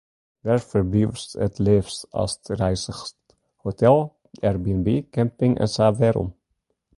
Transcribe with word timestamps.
Wêr 0.45 0.61
ferbliuwst 0.71 1.31
it 1.45 1.55
leafst 1.65 1.99
ast 2.21 2.43
reizgest, 2.59 3.17
hotel, 3.63 3.97
airbnb, 4.47 4.87
camping, 5.15 5.53
en 5.63 5.69
sa 5.75 5.85
en 5.91 5.97
wêrom? 5.99 6.29